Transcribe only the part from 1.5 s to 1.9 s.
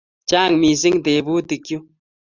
chu.